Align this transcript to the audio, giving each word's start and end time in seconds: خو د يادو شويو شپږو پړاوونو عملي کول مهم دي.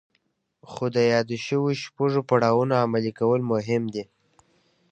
خو 0.71 0.83
د 0.95 0.97
يادو 1.11 1.35
شويو 1.45 1.79
شپږو 1.83 2.21
پړاوونو 2.29 2.73
عملي 2.83 3.11
کول 3.19 3.41
مهم 3.53 3.83
دي. 3.93 4.03